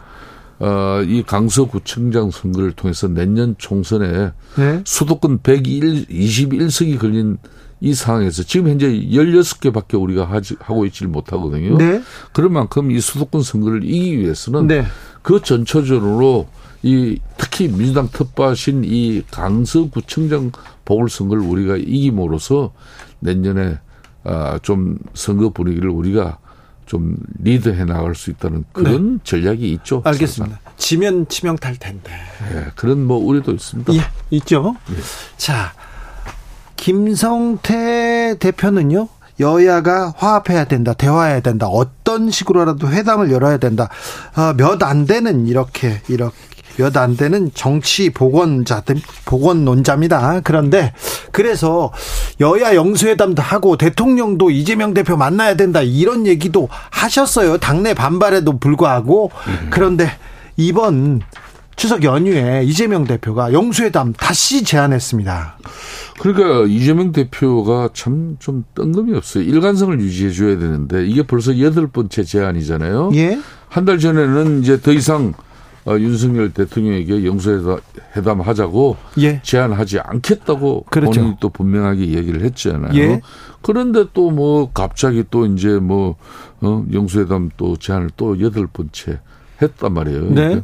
어, 0.59 1.01
이 1.03 1.23
강서구청장 1.23 2.29
선거를 2.31 2.71
통해서 2.73 3.07
내년 3.07 3.55
총선에 3.57 4.31
네? 4.55 4.81
수도권 4.85 5.39
121석이 5.39 6.99
걸린 6.99 7.37
이 7.81 7.95
상황에서 7.95 8.43
지금 8.43 8.69
현재 8.69 8.87
16개밖에 8.87 9.99
우리가 9.99 10.25
하지, 10.25 10.55
하고 10.59 10.85
있지를 10.85 11.09
못하거든요. 11.09 11.77
네. 11.77 12.01
그런 12.31 12.53
만큼 12.53 12.91
이 12.91 13.01
수도권 13.01 13.41
선거를 13.41 13.83
이기기 13.83 14.19
위해서는 14.19 14.67
네. 14.67 14.85
그 15.23 15.41
전초전으로 15.41 16.47
이 16.83 17.19
특히 17.37 17.67
민주당 17.67 18.07
텃밭인 18.09 18.83
이 18.85 19.23
강서구청장 19.31 20.51
보궐선거를 20.85 21.43
우리가 21.43 21.77
이김으로써 21.77 22.71
내년에 23.19 23.79
아, 24.23 24.59
좀 24.61 24.97
선거 25.13 25.49
분위기를 25.49 25.89
우리가 25.89 26.37
좀 26.85 27.15
리드해 27.39 27.85
나갈 27.85 28.13
수 28.15 28.29
있다는 28.29 28.65
그런 28.73 29.13
네. 29.13 29.19
전략이 29.23 29.71
있죠. 29.73 30.01
알겠습니다. 30.05 30.55
사실상. 30.55 30.73
지면 30.77 31.27
치명탈 31.27 31.77
텐데. 31.77 32.11
네, 32.51 32.65
그런 32.75 33.05
뭐 33.05 33.17
우려도 33.17 33.53
있습니다. 33.53 33.93
예, 33.93 34.01
있죠. 34.31 34.75
예. 34.91 34.95
자, 35.37 35.73
김성태 36.81 38.37
대표는요. 38.39 39.07
여야가 39.39 40.15
화합해야 40.17 40.65
된다, 40.65 40.93
대화해야 40.93 41.39
된다, 41.39 41.67
어떤 41.67 42.31
식으로라도 42.31 42.89
회담을 42.89 43.31
열어야 43.31 43.57
된다. 43.57 43.87
어, 44.35 44.53
몇안 44.53 45.05
되는 45.05 45.47
이렇게 45.47 46.01
이렇게 46.07 46.35
여단대는 46.79 47.51
정치 47.53 48.09
복원자 48.09 48.83
복원론자입니다. 49.25 50.41
그런데 50.43 50.93
그래서 51.31 51.91
여야 52.39 52.73
영수회담도 52.73 53.43
하고 53.43 53.77
대통령도 53.77 54.49
이재명 54.49 54.95
대표 54.95 55.15
만나야 55.17 55.55
된다 55.55 55.81
이런 55.83 56.25
얘기도 56.25 56.67
하셨어요. 56.89 57.59
당내 57.59 57.93
반발에도 57.93 58.57
불구하고 58.57 59.29
그런데 59.69 60.09
이번 60.57 61.21
추석 61.75 62.03
연휴에 62.03 62.63
이재명 62.65 63.05
대표가 63.05 63.53
영수회담 63.53 64.13
다시 64.13 64.63
제안했습니다. 64.63 65.57
그러니까 66.19 66.65
이재명 66.67 67.11
대표가 67.11 67.89
참 67.93 68.35
좀 68.39 68.63
뜬금이 68.75 69.15
없어요. 69.15 69.43
일관성을 69.43 69.99
유지해 69.99 70.31
줘야 70.31 70.57
되는데 70.59 71.05
이게 71.07 71.23
벌써 71.23 71.57
여덟 71.59 71.87
번째 71.87 72.23
제안이잖아요. 72.23 73.11
예. 73.15 73.39
한 73.69 73.85
달 73.85 73.97
전에는 73.99 74.61
이제 74.61 74.79
더 74.79 74.91
이상 74.91 75.33
어, 75.85 75.97
윤석열 75.97 76.51
대통령에게 76.51 77.25
영수회담 77.25 78.41
하자고 78.41 78.97
예. 79.19 79.41
제안하지 79.41 79.99
않겠다고 79.99 80.85
그렇죠. 80.91 81.19
본인이 81.19 81.35
또 81.39 81.49
분명하게 81.49 82.09
얘기를 82.09 82.41
했잖아요. 82.43 82.93
예. 83.01 83.21
그런데 83.63 84.05
또 84.13 84.29
뭐 84.29 84.69
갑자기 84.71 85.23
또 85.31 85.45
이제 85.47 85.79
뭐 85.79 86.15
어, 86.61 86.85
영수회담 86.93 87.49
또 87.57 87.75
제안을 87.77 88.11
또 88.17 88.39
여덟 88.41 88.67
번째 88.67 89.19
했단 89.61 89.93
말이에요. 89.93 90.21
네. 90.29 90.33
그러니까 90.33 90.63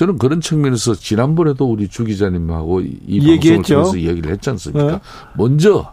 저는 0.00 0.16
그런 0.16 0.40
측면에서 0.40 0.94
지난번에도 0.94 1.70
우리 1.70 1.86
주 1.86 2.06
기자님하고 2.06 2.80
이 2.80 3.20
방송을 3.20 3.62
통해서 3.62 4.00
얘기를 4.00 4.32
했지 4.32 4.48
않습니까? 4.48 4.92
네. 4.92 5.00
먼저 5.36 5.92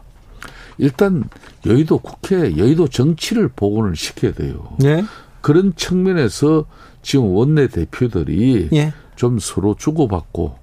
일단 0.78 1.26
여의도 1.66 1.98
국회, 1.98 2.56
여의도 2.56 2.88
정치를 2.88 3.50
복원을 3.54 3.98
시켜야 3.98 4.32
돼요. 4.32 4.78
네. 4.80 5.04
그런 5.42 5.76
측면에서 5.76 6.64
지금 7.02 7.36
원내 7.36 7.68
대표들이 7.68 8.70
예. 8.72 8.94
좀 9.18 9.40
서로 9.40 9.76
주고받고 9.76 10.56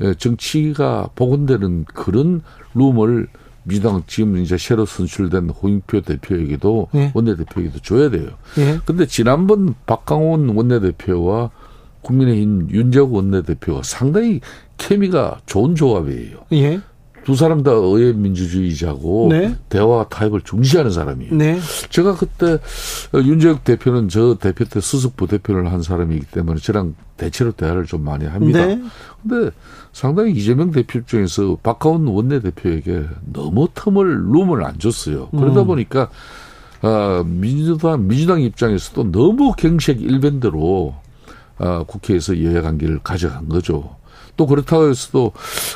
예, 0.00 0.14
정치가 0.14 1.08
복원되는 1.14 1.84
그런 1.84 2.42
룸을 2.74 3.28
민주당 3.62 4.02
지금 4.08 4.38
이제 4.38 4.58
새로 4.58 4.84
선출된 4.84 5.50
홍익표 5.50 6.00
대표에게도 6.00 6.88
예. 6.96 7.12
원내대표에게도 7.14 7.78
줘야 7.78 8.10
돼요. 8.10 8.30
예. 8.58 8.80
근데 8.84 9.06
지난번 9.06 9.76
박강원 9.86 10.48
원내대표와 10.48 11.52
국민의힘 12.02 12.68
윤재욱 12.70 13.12
원내대표가 13.12 13.82
상당히 13.82 14.40
케미가 14.76 15.40
좋은 15.46 15.74
조합이에요. 15.74 16.38
예. 16.52 16.80
두 17.24 17.36
사람 17.36 17.62
다 17.62 17.72
의회 17.72 18.14
민주주의자고 18.14 19.28
네. 19.30 19.54
대화 19.68 20.06
타입을 20.08 20.40
중시하는 20.40 20.90
사람이에요. 20.90 21.34
네. 21.34 21.60
제가 21.90 22.16
그때 22.16 22.58
윤재욱 23.14 23.64
대표는 23.64 24.08
저 24.08 24.36
대표 24.36 24.64
때 24.64 24.80
수석 24.80 25.14
부대표를 25.16 25.70
한 25.70 25.82
사람이기 25.82 26.24
때문에 26.30 26.58
저랑 26.58 26.94
대체로 27.18 27.52
대화를 27.52 27.84
좀 27.84 28.02
많이 28.02 28.24
합니다. 28.24 28.64
네. 28.64 28.82
근데 29.22 29.50
상당히 29.92 30.32
이재명 30.32 30.70
대표 30.70 31.00
입장에서 31.00 31.58
박가원 31.62 32.06
원내대표에게 32.06 33.04
너무 33.30 33.68
틈을 33.74 34.32
룸을 34.32 34.64
안 34.64 34.78
줬어요. 34.78 35.28
그러다 35.28 35.62
음. 35.62 35.66
보니까 35.66 36.08
아, 36.80 37.22
민주당 37.26 38.06
민주당 38.06 38.40
입장에서도 38.40 39.10
너무 39.12 39.52
경색 39.52 40.00
일변대로 40.00 40.94
아, 40.94 41.07
국회에서 41.86 42.42
여야 42.42 42.62
관계를 42.62 43.00
가져간 43.02 43.48
거죠. 43.48 43.96
또 44.36 44.46
그렇다고 44.46 44.88
해서도 44.88 45.32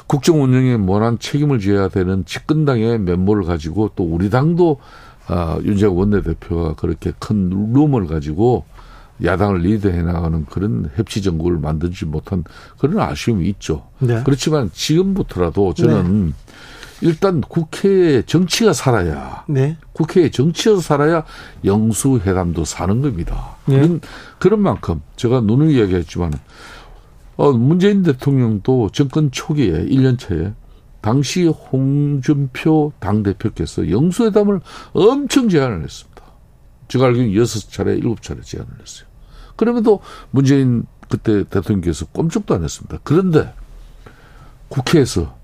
국정 0.06 0.42
운영에 0.42 0.74
원한 0.86 1.18
책임을 1.18 1.58
져야 1.58 1.88
되는 1.88 2.24
집권당의 2.24 3.00
면모를 3.00 3.44
가지고 3.44 3.90
또 3.96 4.04
우리 4.04 4.30
당도 4.30 4.78
아, 5.26 5.58
윤재욱 5.62 5.96
원내대표가 5.96 6.74
그렇게 6.74 7.12
큰 7.18 7.50
룸을 7.50 8.06
가지고 8.06 8.64
야당을 9.22 9.60
리드해 9.60 10.02
나가는 10.02 10.44
그런 10.46 10.90
협치 10.96 11.22
정국을 11.22 11.58
만들지 11.58 12.06
못한 12.06 12.44
그런 12.78 12.98
아쉬움이 13.00 13.48
있죠. 13.50 13.86
네. 13.98 14.22
그렇지만 14.24 14.70
지금부터라도 14.72 15.74
저는 15.74 16.26
네. 16.26 16.32
일단 17.02 17.40
국회에 17.40 18.22
정치가 18.22 18.72
살아야 18.72 19.44
네. 19.48 19.76
국회에 19.92 20.30
정치가 20.30 20.80
살아야 20.80 21.24
영수회담도 21.64 22.64
사는 22.64 23.02
겁니다. 23.02 23.56
네. 23.66 23.80
그런 23.80 24.00
그런 24.38 24.60
만큼 24.60 25.02
제가 25.16 25.40
누누이 25.40 25.76
이야기했지만 25.76 26.32
어, 27.36 27.52
문재인 27.52 28.02
대통령도 28.02 28.90
정권 28.92 29.30
초기에 29.32 29.86
1년 29.86 30.18
차에 30.18 30.52
당시 31.00 31.46
홍준표 31.46 32.92
당대표께서 33.00 33.90
영수회담을 33.90 34.60
엄청 34.92 35.48
제안을 35.48 35.82
했습니다. 35.82 36.22
제가 36.86 37.06
알기로는 37.06 37.32
6차례, 37.32 38.00
7차례 38.02 38.42
제안을 38.44 38.70
했어요. 38.80 39.08
그럼에도 39.56 40.00
문재인 40.30 40.84
그때 41.08 41.42
대통령께서 41.44 42.06
꼼짝도 42.06 42.54
안 42.54 42.62
했습니다. 42.62 42.98
그런데 43.02 43.52
국회에서 44.68 45.41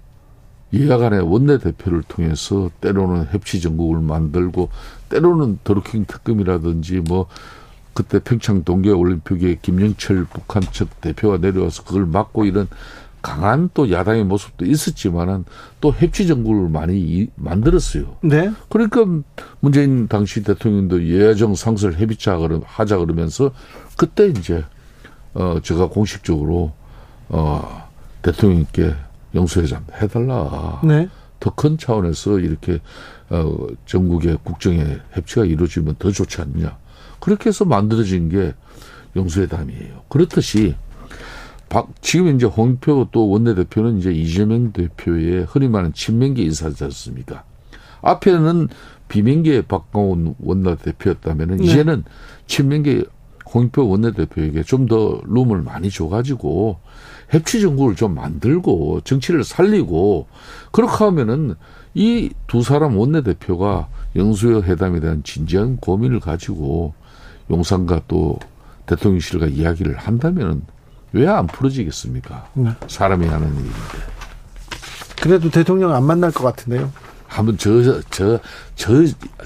여야 0.75 0.99
간의 0.99 1.21
원내대표를 1.21 2.03
통해서 2.09 2.71
때로는 2.81 3.29
협치 3.31 3.61
정국을 3.61 4.01
만들고 4.01 4.69
때로는 5.09 5.61
드루킹 5.65 6.05
특검이라든지 6.07 7.01
뭐 7.01 7.27
그때 7.95 8.19
평창 8.19 8.63
동계 8.65 8.91
올림픽에 8.91 9.59
김영철 9.63 10.27
북한 10.33 10.63
측 10.71 11.01
대표가 11.01 11.39
내려와서 11.39 11.85
그걸 11.85 12.07
막고 12.07 12.45
이런 12.45 12.69
강한 13.23 13.69
또 13.75 13.91
야당의 13.91 14.25
모습도 14.25 14.65
있었지만은 14.65 15.45
또 15.81 15.93
협치 15.93 16.27
정부를 16.27 16.69
많이 16.69 16.99
이, 16.99 17.29
만들었어요. 17.35 18.17
네. 18.23 18.53
그러니까 18.69 19.05
문재인 19.61 20.07
당시 20.07 20.45
대통령도 20.45 21.05
예정 21.09 21.55
상설 21.55 21.95
협의차 21.95 22.39
하자 22.65 22.99
그러면서 22.99 23.51
그때 23.97 24.29
이제 24.29 24.65
어 25.35 25.59
제가 25.63 25.89
공식적으로 25.89 26.73
어 27.29 27.89
대통령께 28.23 28.95
영수회장 29.35 29.85
해달라. 30.01 30.81
네. 30.85 31.09
더 31.41 31.51
큰 31.55 31.79
차원에서 31.79 32.41
이렇게 32.41 32.81
어 33.31 33.67
전국의 33.87 34.38
국정의 34.43 35.01
협치가 35.12 35.45
이루어지면 35.45 35.97
더 35.99 36.11
좋지 36.11 36.41
않냐. 36.41 36.77
그렇게 37.21 37.49
해서 37.51 37.64
만들어진 37.64 38.29
게 38.29 38.55
영수회담이에요. 39.14 40.03
그렇듯이 40.09 40.75
박, 41.69 41.88
지금 42.01 42.35
이제 42.35 42.47
홍표 42.47 43.09
또 43.12 43.29
원내대표는 43.29 43.99
이제 43.99 44.11
이재명 44.11 44.73
대표의 44.73 45.45
흔히 45.49 45.69
말하는 45.69 45.93
친명계 45.93 46.43
인사지 46.43 46.83
않습니까? 46.85 47.45
앞에는 48.03 48.69
비명계 49.09 49.62
박광원 49.62 50.35
원내대표였다면 50.41 51.57
네. 51.59 51.64
이제는 51.64 52.05
친명계 52.47 53.05
홍표 53.55 53.88
원내대표에게 53.88 54.62
좀 54.62 54.87
더 54.87 55.21
룸을 55.25 55.62
많이 55.62 55.91
줘가지고 55.91 56.79
협치 57.29 57.61
정국을 57.61 57.95
좀 57.95 58.14
만들고 58.14 59.03
정치를 59.05 59.45
살리고 59.45 60.27
그렇게 60.73 61.05
하면은 61.05 61.55
이 61.95 62.31
두 62.47 62.62
사람 62.62 62.97
원내대표가 62.97 63.88
영수회 64.17 64.61
회담에 64.62 65.01
대한 65.01 65.23
진지한 65.25 65.77
고민을 65.77 66.21
가지고 66.21 66.95
용산과 67.51 68.03
또 68.09 68.38
대통령실과 68.87 69.47
이야기를 69.47 69.97
한다면 69.99 70.62
왜안 71.12 71.47
풀어지겠습니까? 71.47 72.49
네. 72.55 72.71
사람이 72.87 73.27
하는 73.27 73.49
일인데. 73.53 73.73
그래도 75.21 75.51
대통령 75.51 75.95
안 75.95 76.05
만날 76.05 76.31
것 76.31 76.45
같은데요. 76.45 76.91
한번 77.27 77.59
저, 77.59 78.01
저, 78.11 78.38
저 78.77 79.05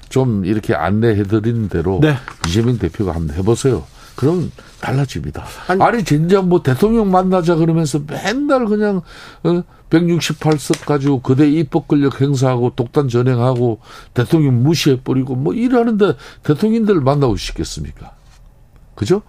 좀 0.09 0.45
이렇게 0.45 0.75
안내해 0.75 1.23
드리는 1.25 1.69
대로 1.69 1.99
네. 2.03 2.15
이재명 2.47 2.79
대표가 2.79 3.15
한번 3.15 3.35
해보세요. 3.37 3.85
그럼 4.15 4.51
달라집니다. 4.81 5.45
아니, 5.69 5.83
아니 5.83 6.05
진짜 6.05 6.43
뭐 6.43 6.63
대통령 6.63 7.11
만나자 7.11 7.55
그러면서 7.55 8.01
맨날 8.07 8.67
그냥 8.67 9.03
어, 9.43 9.63
168석 9.91 10.87
가지고 10.87 11.21
그대 11.21 11.49
입법 11.49 11.89
권력 11.89 12.21
행사하고 12.21 12.73
독단 12.75 13.09
전행하고 13.09 13.81
대통령 14.15 14.63
무시해 14.63 15.01
버리고 15.03 15.35
뭐 15.35 15.55
이러는데 15.55 16.15
대통령들 16.43 17.01
만나고 17.01 17.37
싶겠습니까? 17.37 18.13
그죠? 18.95 19.23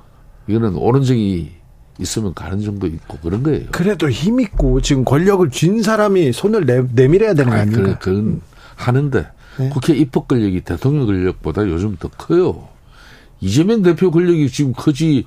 이거는 0.47 0.75
오른정이 0.75 1.51
있으면 1.99 2.33
가는 2.33 2.59
정도 2.61 2.87
있고 2.87 3.17
그런 3.19 3.43
거예요. 3.43 3.67
그래도 3.71 4.09
힘 4.09 4.39
있고 4.39 4.81
지금 4.81 5.05
권력을 5.05 5.49
쥔 5.51 5.81
사람이 5.83 6.33
손을 6.33 6.65
내, 6.65 6.83
내밀어야 6.93 7.33
되는 7.33 7.51
거 7.51 7.57
아닙니까? 7.57 7.99
그건 7.99 8.41
하는데 8.75 9.27
네. 9.57 9.69
국회 9.69 9.93
입법 9.93 10.27
권력이 10.27 10.61
대통령 10.61 11.05
권력보다 11.05 11.67
요즘 11.67 11.95
더 11.99 12.09
커요. 12.09 12.72
이재명 13.43 13.81
대표 13.81 14.09
권력이 14.09 14.49
지금 14.49 14.73
크지 14.73 15.25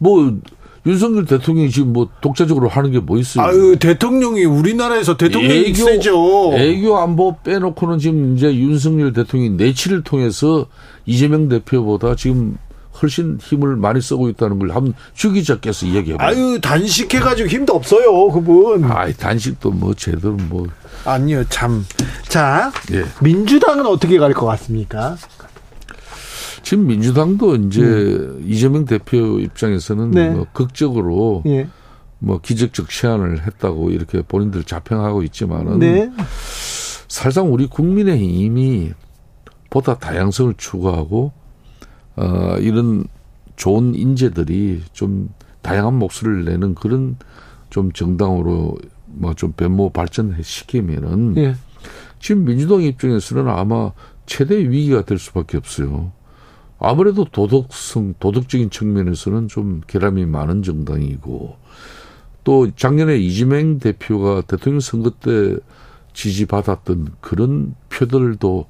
뭐 0.00 0.32
윤석열 0.86 1.26
대통령이 1.26 1.70
지금 1.70 1.92
뭐 1.92 2.08
독자적으로 2.22 2.68
하는 2.68 2.92
게 2.92 2.98
뭐 3.00 3.18
있어요? 3.18 3.44
아유, 3.44 3.76
대통령이 3.78 4.44
우리나라에서 4.44 5.16
대통령이 5.16 5.66
애교, 5.66 5.74
세죠. 5.84 6.52
애교 6.54 6.96
안보 6.96 7.36
빼놓고는 7.44 7.98
지금 7.98 8.36
이제 8.36 8.54
윤석열 8.54 9.12
대통령이 9.12 9.56
내치를 9.56 10.02
통해서 10.02 10.66
이재명 11.04 11.48
대표보다 11.48 12.14
지금 12.14 12.56
훨씬 13.02 13.38
힘을 13.40 13.76
많이 13.76 14.00
쓰고 14.00 14.28
있다는 14.30 14.58
걸 14.58 14.70
한번 14.70 14.94
주 15.14 15.30
기자께서 15.30 15.86
이야기해봐요. 15.86 16.26
아유, 16.26 16.58
단식해가지고 16.60 17.48
힘도 17.48 17.74
없어요, 17.74 18.28
그분. 18.30 18.84
아이, 18.84 19.12
단식도 19.12 19.70
뭐 19.70 19.94
제대로 19.94 20.32
뭐. 20.32 20.66
아니요, 21.04 21.44
참. 21.48 21.84
자, 22.28 22.72
예. 22.92 23.04
민주당은 23.22 23.86
어떻게 23.86 24.18
갈 24.18 24.32
것 24.32 24.46
같습니까? 24.46 25.16
지금 26.68 26.86
민주당도 26.86 27.56
이제 27.56 27.80
음. 27.80 28.44
이재명 28.46 28.84
대표 28.84 29.40
입장에서는 29.40 30.10
네. 30.10 30.28
뭐 30.28 30.46
극적으로 30.52 31.42
예. 31.46 31.66
뭐 32.18 32.42
기적적 32.42 32.92
시안을 32.92 33.46
했다고 33.46 33.90
이렇게 33.90 34.20
본인들 34.20 34.64
자평하고 34.64 35.22
있지만은 35.22 35.78
네. 35.78 36.12
사실상 37.08 37.54
우리 37.54 37.68
국민의힘이 37.68 38.92
보다 39.70 39.96
다양성을 39.96 40.56
추구하고 40.58 41.32
어 42.16 42.56
이런 42.60 43.06
좋은 43.56 43.94
인재들이 43.94 44.82
좀 44.92 45.30
다양한 45.62 45.94
목소리를 45.94 46.44
내는 46.44 46.74
그런 46.74 47.16
좀 47.70 47.92
정당으로 47.92 48.76
뭐 49.06 49.32
좀 49.32 49.52
변모 49.52 49.88
발전시키면은 49.92 51.34
예. 51.38 51.54
지금 52.20 52.44
민주당 52.44 52.82
입장에서는 52.82 53.48
아마 53.48 53.92
최대 54.26 54.58
위기가 54.58 55.06
될 55.06 55.18
수밖에 55.18 55.56
없어요. 55.56 56.12
아무래도 56.78 57.24
도덕성, 57.24 58.14
도덕적인 58.20 58.70
측면에서는 58.70 59.48
좀 59.48 59.80
결함이 59.86 60.26
많은 60.26 60.62
정당이고 60.62 61.56
또 62.44 62.70
작년에 62.74 63.18
이재명 63.18 63.78
대표가 63.78 64.42
대통령 64.42 64.80
선거 64.80 65.10
때 65.10 65.56
지지받았던 66.14 67.16
그런 67.20 67.74
표들도 67.90 68.66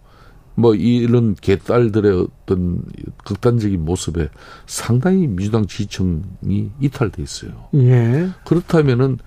뭐 0.54 0.74
이런 0.74 1.36
개딸들의 1.36 2.26
어떤 2.44 2.82
극단적인 3.24 3.84
모습에 3.84 4.28
상당히 4.66 5.28
민주당 5.28 5.66
지지층이 5.66 6.72
이탈돼 6.80 7.22
있어요. 7.22 7.68
예. 7.74 8.30
그렇다면은 8.44 9.18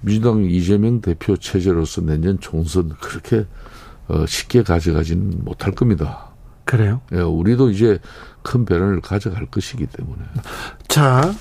민주당 0.00 0.44
이재명 0.44 1.00
대표 1.00 1.36
체제로서 1.36 2.02
내년 2.02 2.38
총선 2.38 2.90
그렇게 3.00 3.46
어 4.06 4.24
쉽게 4.26 4.62
가져가지는 4.62 5.44
못할 5.44 5.72
겁니다. 5.72 6.29
그래요? 6.70 7.00
예, 7.10 7.16
우리도 7.16 7.70
이제 7.70 7.98
큰 8.42 8.64
변화를 8.64 9.00
가져갈 9.00 9.46
것이기 9.46 9.86
때문에. 9.86 10.22
자, 10.86 11.34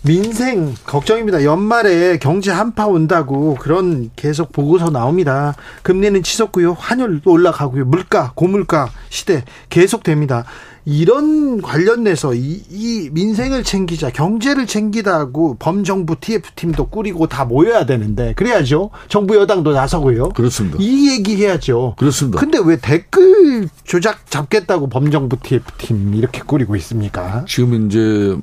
민생 0.00 0.74
걱정입니다. 0.86 1.44
연말에 1.44 2.16
경제 2.16 2.50
한파 2.50 2.86
온다고 2.86 3.56
그런 3.56 4.10
계속 4.16 4.50
보고서 4.52 4.88
나옵니다. 4.88 5.54
금리는 5.82 6.22
치솟고요. 6.22 6.72
환율도 6.72 7.30
올라가고요. 7.30 7.84
물가, 7.84 8.32
고물가 8.34 8.88
시대 9.10 9.44
계속됩니다. 9.68 10.46
이런 10.90 11.60
관련돼서 11.60 12.32
이, 12.32 12.62
이 12.70 13.10
민생을 13.12 13.62
챙기자, 13.62 14.08
경제를 14.08 14.66
챙기다고 14.66 15.56
범정부 15.58 16.16
TF팀도 16.18 16.86
꾸리고 16.88 17.26
다 17.26 17.44
모여야 17.44 17.84
되는데 17.84 18.32
그래야죠. 18.32 18.88
정부 19.06 19.36
여당도 19.36 19.72
나서고요. 19.72 20.30
그렇습니다. 20.30 20.78
이 20.80 21.10
얘기 21.10 21.36
해야죠. 21.36 21.94
그렇습니다. 21.98 22.40
근데 22.40 22.58
왜 22.64 22.78
댓글 22.80 23.68
조작 23.84 24.30
잡겠다고 24.30 24.88
범정부 24.88 25.36
TF팀 25.42 26.14
이렇게 26.14 26.40
꾸리고 26.40 26.74
있습니까? 26.76 27.44
지금 27.46 27.86
이제 27.86 28.34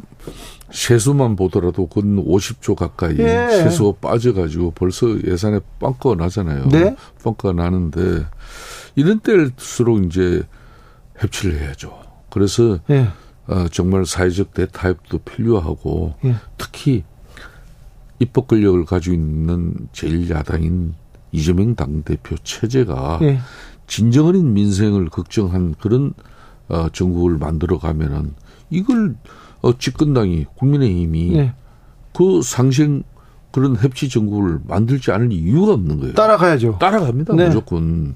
세수만 0.71 1.35
보더라도 1.35 1.87
근 1.87 2.23
50조 2.23 2.75
가까이 2.75 3.15
예. 3.17 3.47
세수가 3.49 3.97
빠져가지고 4.07 4.73
벌써 4.75 5.07
예산에 5.25 5.61
빵꾸가 5.79 6.23
나잖아요. 6.23 6.69
네? 6.69 6.95
빵꾸가 7.23 7.53
나는데 7.53 8.23
이런 8.95 9.19
때일수록 9.21 10.05
이제 10.05 10.43
협치를 11.17 11.59
해야죠. 11.59 12.04
그래서 12.35 12.79
예. 12.89 13.07
어, 13.47 13.69
정말 13.71 14.05
사회적 14.05 14.53
대타협도 14.53 15.19
필요하고 15.19 16.15
예. 16.25 16.35
특히 16.57 17.05
입법 18.19 18.49
권력을 18.49 18.83
가지고 18.83 19.15
있는 19.15 19.87
제1야당인 19.93 20.91
이재명 21.31 21.75
당대표 21.75 22.35
체제가 22.43 23.19
예. 23.21 23.39
진정 23.87 24.27
어린 24.27 24.53
민생을 24.53 25.07
걱정한 25.07 25.75
그런 25.79 26.13
어, 26.67 26.89
정국을 26.89 27.37
만들어 27.37 27.79
가면은 27.79 28.33
이걸 28.69 29.15
어, 29.61 29.77
집권당이 29.77 30.47
국민의힘이 30.55 31.29
네. 31.37 31.53
그 32.13 32.41
상생 32.41 33.03
그런 33.55 33.77
협치 33.77 34.09
정국을 34.09 34.59
만들지 34.67 35.11
않을 35.11 35.31
이유가 35.31 35.71
없는 35.71 36.01
거예요. 36.01 36.13
따라가야죠. 36.13 36.77
따라갑니다. 36.77 37.35
네. 37.35 37.47
무조건. 37.47 38.13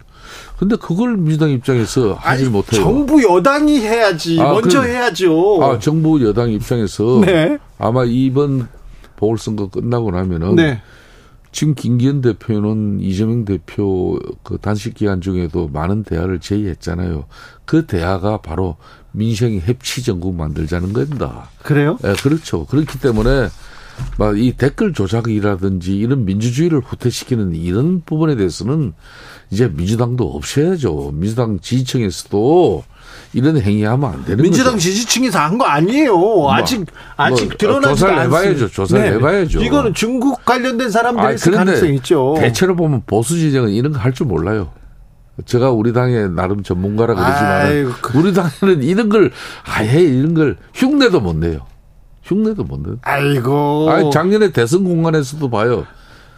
근데 0.58 0.76
그걸 0.76 1.16
민주당 1.16 1.50
입장에서 1.50 2.14
하지 2.16 2.50
못해요. 2.50 2.82
정부 2.82 3.24
여당이 3.24 3.80
해야지. 3.80 4.38
아, 4.42 4.52
먼저 4.52 4.82
그, 4.82 4.88
해야죠. 4.90 5.64
아, 5.64 5.80
정부 5.80 6.22
여당 6.28 6.52
입장에서 6.52 7.22
네. 7.26 7.58
아마 7.78 8.04
이번 8.04 8.68
보궐선거 9.16 9.70
끝나고 9.70 10.12
나면은 10.12 10.56
네. 10.56 10.82
지금 11.54 11.74
김기현 11.74 12.20
대표는 12.20 13.00
이재명 13.00 13.46
대표 13.46 14.20
그 14.44 14.58
단식 14.58 14.94
기간 14.94 15.22
중에도 15.22 15.70
많은 15.70 16.04
대화를 16.04 16.42
제의했잖아요. 16.42 17.28
그 17.64 17.86
대화가 17.86 18.42
바로 18.42 18.76
민생 19.14 19.58
협치 19.64 20.04
정국 20.04 20.36
만들자는 20.36 20.92
겁니다. 20.92 21.50
그래요? 21.64 21.98
예, 22.04 22.10
네, 22.10 22.14
그렇죠. 22.22 22.66
그렇기 22.66 23.00
때문에 23.00 23.48
막 24.18 24.38
이 24.38 24.54
댓글 24.54 24.94
조작이라든지 24.94 25.98
이런 25.98 26.26
민주주의를 26.26 26.82
후퇴시키는 26.86 27.56
이런 27.56 28.02
부분에 28.06 28.36
대해서는 28.36 28.94
이제 29.52 29.68
민주당도 29.68 30.26
없애야죠. 30.36 31.12
민주당 31.14 31.60
지지층에서도 31.60 32.84
이런 33.34 33.60
행위하면 33.62 34.12
안 34.14 34.26
되는 34.26 34.42
민주당 34.44 34.74
거죠. 34.74 34.84
지지층에서 34.84 35.40
한거 35.40 35.66
아니에요. 35.66 36.18
뭐, 36.18 36.54
아직 36.54 36.86
아직 37.16 37.46
뭐, 37.46 37.54
드러나지 37.58 38.00
조사를 38.00 38.24
해봐야죠. 38.24 38.68
조사를 38.70 39.04
네. 39.04 39.16
해봐야죠. 39.16 39.62
이거는 39.62 39.94
중국 39.94 40.44
관련된 40.46 40.90
사람들이 40.90 41.52
가능성 41.56 41.94
있죠. 41.96 42.36
대체로 42.40 42.76
보면 42.76 43.04
보수 43.06 43.38
지정은 43.38 43.70
이런 43.70 43.94
거 43.94 44.00
할 44.00 44.14
줄 44.14 44.28
몰라요. 44.28 44.72
제가 45.46 45.72
우리 45.72 45.94
당의 45.94 46.30
나름 46.32 46.64
전문가라 46.64 47.16
그러지만 47.16 47.94
그 48.02 48.18
우리 48.20 48.34
당에는 48.34 48.84
이런 48.84 49.08
걸 49.10 49.32
아예 49.64 50.02
이런 50.02 50.34
걸 50.34 50.58
흉내도 50.74 51.22
못 51.22 51.36
내요. 51.36 51.66
흉내도 52.30 52.64
못 52.64 52.80
내요. 52.82 52.98
아이고. 53.02 53.90
아니, 53.90 54.12
작년에 54.12 54.52
대선 54.52 54.84
공간에서도 54.84 55.50
봐요. 55.50 55.86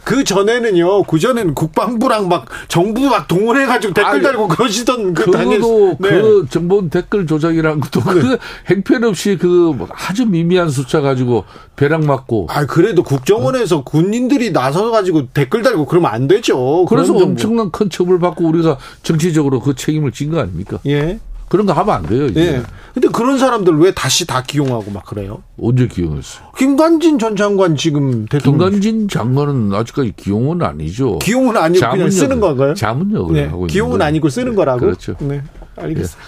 그 0.04 0.24
전에는요, 0.24 1.04
그 1.04 1.20
전에는 1.20 1.54
국방부랑 1.54 2.26
막 2.28 2.46
정부 2.66 3.02
막 3.02 3.28
동원해가지고 3.28 3.94
댓글 3.94 4.10
아니, 4.10 4.22
달고 4.22 4.48
그러시던 4.48 5.14
그 5.14 5.26
그거도 5.26 5.96
네. 6.00 6.08
그 6.10 6.46
정보 6.50 6.88
댓글 6.90 7.24
조작이라는 7.24 7.78
것도 7.78 8.00
그 8.00 8.14
네. 8.14 8.20
그 8.20 8.38
행편없이 8.68 9.38
그 9.40 9.72
아주 9.92 10.26
미미한 10.26 10.70
숫자 10.70 11.00
가지고 11.00 11.44
벼락 11.76 12.04
맞고. 12.04 12.48
아 12.50 12.66
그래도 12.66 13.04
국정원에서 13.04 13.78
어. 13.78 13.84
군인들이 13.84 14.50
나서가지고 14.50 15.28
댓글 15.28 15.62
달고 15.62 15.86
그러면 15.86 16.10
안 16.10 16.26
되죠. 16.26 16.84
그래서 16.86 17.14
엄청난 17.14 17.70
큰 17.70 17.88
처벌 17.88 18.18
받고 18.18 18.44
우리가 18.48 18.78
정치적으로 19.04 19.60
그 19.60 19.76
책임을 19.76 20.10
진 20.10 20.32
거 20.32 20.40
아닙니까? 20.40 20.78
예. 20.86 21.20
그런 21.52 21.66
거 21.66 21.74
하면 21.74 21.94
안 21.94 22.02
돼요. 22.04 22.24
이제. 22.24 22.40
예. 22.40 22.62
근데 22.94 23.08
그런 23.08 23.38
사람들 23.38 23.76
왜 23.78 23.92
다시 23.92 24.26
다 24.26 24.42
기용하고 24.42 24.90
막 24.90 25.04
그래요? 25.04 25.42
언제 25.60 25.86
기용했어요? 25.86 26.46
김관진 26.56 27.18
전 27.18 27.36
장관 27.36 27.76
지금 27.76 28.24
대통령. 28.24 28.70
김관진 28.70 29.06
장관은 29.06 29.70
아직까지 29.74 30.14
기용은 30.16 30.62
아니죠. 30.62 31.18
기용은 31.18 31.58
아니고 31.58 31.80
자문역을, 31.80 31.98
그냥 31.98 32.10
쓰는 32.10 32.40
건가요? 32.40 32.72
자문역을 32.72 33.34
네. 33.34 33.44
하고 33.44 33.66
기용은 33.66 33.96
있는 33.96 34.06
아니고 34.06 34.30
쓰는 34.30 34.54
거라고. 34.54 34.80
그렇죠. 34.80 35.14
네, 35.20 35.42
알겠습니다. 35.76 36.22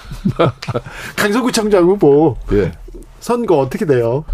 예. 0.75 0.81
강서구청장 1.17 1.85
후보 1.85 2.37
예. 2.53 2.73
선거 3.21 3.57
어떻게 3.61 3.87
돼요? 3.87 4.27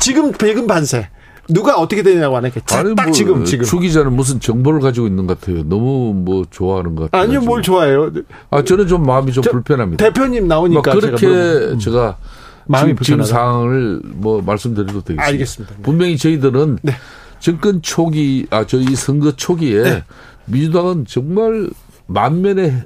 지금 0.00 0.32
배금 0.32 0.66
반세. 0.66 1.10
누가 1.48 1.76
어떻게 1.76 2.02
되냐고 2.02 2.36
하니까 2.36 2.60
아니, 2.76 2.94
딱 2.94 3.04
뭐, 3.04 3.12
지금 3.12 3.44
지금 3.44 3.64
주 3.64 3.78
기자는 3.78 4.14
무슨 4.14 4.40
정보를 4.40 4.80
가지고 4.80 5.06
있는 5.06 5.26
것 5.26 5.40
같아요. 5.40 5.62
너무 5.64 6.14
뭐 6.14 6.44
좋아하는 6.50 6.94
것 6.94 7.10
같아요. 7.10 7.22
아니요, 7.22 7.40
뭘 7.42 7.62
좋아해요? 7.62 8.10
아 8.50 8.62
저는 8.62 8.86
좀 8.86 9.04
마음이 9.04 9.32
좀 9.32 9.42
불편합니다. 9.42 10.04
대표님 10.04 10.48
나오니까 10.48 10.92
뭐 10.92 11.00
그렇게 11.00 11.16
제가, 11.26 11.78
제가 11.78 12.16
마음이 12.66 12.92
지금, 12.92 13.04
지금 13.04 13.24
상황을 13.24 14.00
뭐 14.04 14.40
말씀드려도 14.42 15.02
되겠습니다. 15.02 15.24
알겠습니다. 15.24 15.74
네. 15.76 15.82
분명히 15.82 16.16
저희들은 16.16 16.78
네. 16.82 16.92
정권 17.40 17.82
초기 17.82 18.46
아 18.50 18.66
저희 18.66 18.94
선거 18.96 19.32
초기에 19.32 19.82
네. 19.82 20.04
민주당은 20.46 21.04
정말 21.06 21.68
만면의 22.06 22.84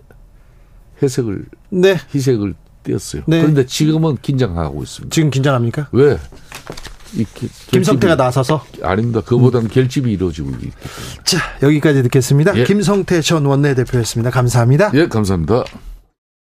해석을 1.03 1.45
네. 1.71 1.97
희색을 2.13 2.55
띄었어요. 2.83 3.23
네. 3.27 3.41
그런데 3.41 3.67
지금은 3.67 4.19
긴장하고 4.21 4.83
있습니다. 4.83 5.15
지금 5.15 5.31
긴장합니까? 5.31 5.89
왜? 5.93 6.19
김성태가 7.71 8.17
나서서 8.17 8.65
아닙니다. 8.83 9.21
그보다는 9.21 9.69
결집이 9.69 10.13
이루어지고 10.13 10.51
있기 10.51 10.71
자 11.25 11.39
여기까지 11.63 12.03
듣겠습니다. 12.05 12.57
예. 12.57 12.65
김성태 12.65 13.21
전 13.23 13.47
원내대표였습니다. 13.47 14.31
감사합니다. 14.31 14.91
예, 14.95 15.09
감사합니다. 15.09 15.65